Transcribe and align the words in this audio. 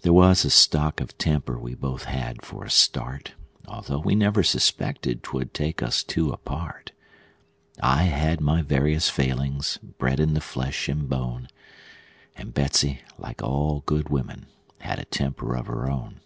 There 0.00 0.14
was 0.14 0.46
a 0.46 0.50
stock 0.50 0.98
of 0.98 1.18
temper 1.18 1.58
we 1.58 1.74
both 1.74 2.04
had 2.04 2.40
for 2.40 2.64
a 2.64 2.70
start, 2.70 3.34
Although 3.66 3.98
we 3.98 4.14
never 4.14 4.42
suspected 4.42 5.22
'twould 5.22 5.52
take 5.52 5.82
us 5.82 6.02
two 6.02 6.30
apart; 6.32 6.92
I 7.82 8.04
had 8.04 8.40
my 8.40 8.62
various 8.62 9.10
failings, 9.10 9.78
bred 9.98 10.20
in 10.20 10.32
the 10.32 10.40
flesh 10.40 10.88
and 10.88 11.06
bone; 11.06 11.48
And 12.34 12.54
Betsey, 12.54 13.02
like 13.18 13.42
all 13.42 13.82
good 13.84 14.08
women, 14.08 14.46
had 14.80 14.98
a 15.00 15.04
temper 15.04 15.54
of 15.54 15.66
her 15.66 15.90
own. 15.90 16.22